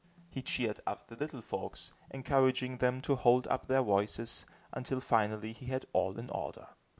[0.31, 5.53] He cheered up the little folks, encouraging them to hold up their voices, until finally
[5.53, 6.69] he had all in order.